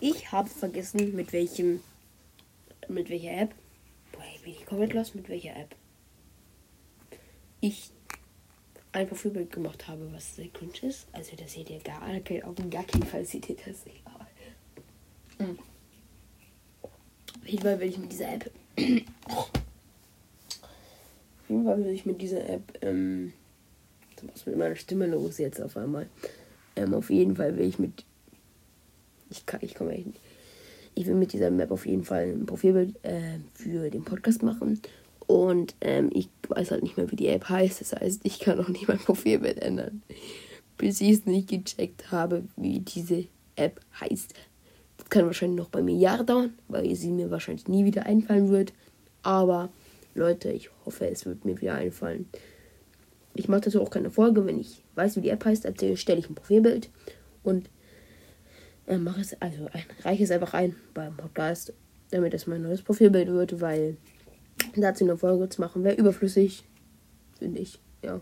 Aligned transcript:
Ich 0.00 0.32
habe 0.32 0.48
vergessen, 0.48 1.14
mit 1.14 1.32
welchem. 1.32 1.80
Mit 2.88 3.10
welcher 3.10 3.32
App. 3.42 3.54
Boah, 4.12 4.22
ich 4.34 4.42
bin 4.42 4.52
ich 4.54 4.66
komplett 4.66 4.94
los, 4.94 5.14
mit 5.14 5.28
welcher 5.28 5.54
App. 5.54 5.76
Ich 7.60 7.90
ein 8.92 9.06
Profilbild 9.06 9.52
gemacht 9.52 9.86
habe, 9.86 10.10
was 10.12 10.36
sehr 10.36 10.48
cringe 10.48 10.72
ist. 10.82 11.06
Also 11.12 11.36
das 11.36 11.52
seht 11.52 11.70
ihr 11.70 11.78
gar, 11.78 12.02
okay, 12.16 12.42
auf 12.42 12.56
gar 12.70 12.84
keinen 12.84 13.04
Fall 13.04 13.24
seht 13.24 13.48
ihr 13.48 13.56
das 13.56 13.84
nicht. 13.86 14.02
Aber, 14.04 14.26
hm. 15.38 15.58
Auf 16.82 17.46
jeden 17.46 17.62
Fall 17.62 17.78
will 17.78 17.88
ich 17.88 17.98
mit 17.98 18.12
dieser 18.12 18.32
App. 18.32 18.50
auf 18.76 19.50
jeden 21.48 21.64
Fall 21.64 21.84
will 21.84 21.92
ich 21.92 22.06
mit 22.06 22.20
dieser 22.20 22.48
App. 22.48 22.78
Ähm, 22.82 23.32
was 24.22 24.36
ist 24.36 24.46
mit 24.46 24.56
meiner 24.56 24.76
Stimme 24.76 25.06
los 25.06 25.38
jetzt 25.38 25.60
auf 25.60 25.76
einmal? 25.76 26.08
Ähm, 26.76 26.94
auf 26.94 27.10
jeden 27.10 27.36
Fall 27.36 27.56
will 27.56 27.68
ich 27.68 27.78
mit. 27.78 28.04
Ich 29.30 29.46
kann, 29.46 29.60
ich 29.62 29.74
komme 29.74 29.92
echt 29.92 30.06
nicht. 30.06 30.20
Ich 30.94 31.06
will 31.06 31.14
mit 31.14 31.32
dieser 31.32 31.50
Map 31.50 31.70
auf 31.70 31.86
jeden 31.86 32.04
Fall 32.04 32.24
ein 32.24 32.46
Profilbild 32.46 32.96
äh, 33.04 33.38
für 33.54 33.90
den 33.90 34.04
Podcast 34.04 34.42
machen. 34.42 34.80
Und 35.26 35.76
ähm, 35.80 36.10
ich 36.12 36.28
weiß 36.48 36.72
halt 36.72 36.82
nicht 36.82 36.96
mehr, 36.96 37.10
wie 37.10 37.16
die 37.16 37.28
App 37.28 37.48
heißt. 37.48 37.80
Das 37.80 37.92
heißt, 37.92 38.20
ich 38.24 38.40
kann 38.40 38.58
auch 38.64 38.68
nicht 38.68 38.88
mein 38.88 38.98
Profilbild 38.98 39.62
ändern. 39.62 40.02
Bis 40.76 41.00
ich 41.00 41.10
es 41.10 41.26
nicht 41.26 41.48
gecheckt 41.48 42.10
habe, 42.10 42.44
wie 42.56 42.80
diese 42.80 43.26
App 43.54 43.80
heißt. 44.00 44.34
Das 44.96 45.08
kann 45.08 45.26
wahrscheinlich 45.26 45.58
noch 45.58 45.68
bei 45.68 45.82
mir 45.82 45.94
Jahre 45.94 46.24
dauern, 46.24 46.54
weil 46.68 46.94
sie 46.96 47.10
mir 47.10 47.30
wahrscheinlich 47.30 47.68
nie 47.68 47.84
wieder 47.84 48.06
einfallen 48.06 48.48
wird. 48.48 48.72
Aber 49.22 49.68
Leute, 50.14 50.50
ich 50.50 50.70
hoffe, 50.84 51.06
es 51.08 51.24
wird 51.26 51.44
mir 51.44 51.60
wieder 51.60 51.74
einfallen. 51.74 52.28
Ich 53.34 53.48
mache 53.48 53.62
dazu 53.62 53.80
auch 53.80 53.90
keine 53.90 54.10
Folge. 54.10 54.44
Wenn 54.46 54.58
ich 54.58 54.82
weiß, 54.96 55.16
wie 55.16 55.20
die 55.20 55.30
App 55.30 55.44
heißt, 55.44 55.64
erzähle, 55.64 55.96
stelle 55.96 56.18
ich 56.18 56.28
ein 56.28 56.34
Profilbild 56.34 56.90
und 57.44 57.70
äh, 58.90 58.98
mache 58.98 59.20
es, 59.20 59.40
also 59.40 59.68
reiche 60.02 60.24
es 60.24 60.30
einfach 60.30 60.54
ein 60.54 60.74
beim 60.94 61.16
Podcast, 61.16 61.72
damit 62.10 62.34
es 62.34 62.46
mein 62.46 62.62
neues 62.62 62.82
Profilbild 62.82 63.28
wird, 63.28 63.60
weil 63.60 63.96
dazu 64.76 65.04
eine 65.04 65.16
Folge 65.16 65.48
zu 65.48 65.60
machen 65.60 65.84
wäre 65.84 65.94
überflüssig, 65.94 66.64
finde 67.38 67.60
ich. 67.60 67.78
Ja. 68.02 68.20